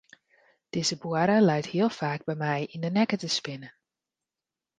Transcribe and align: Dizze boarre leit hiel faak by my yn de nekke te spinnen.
Dizze 0.77 0.95
boarre 1.03 1.35
leit 1.49 1.69
hiel 1.73 1.91
faak 1.99 2.21
by 2.31 2.35
my 2.41 2.57
yn 2.73 2.83
de 2.85 2.91
nekke 2.97 3.17
te 3.21 3.29
spinnen. 3.37 3.73